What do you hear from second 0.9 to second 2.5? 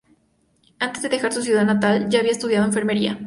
de dejar su ciudad natal ya había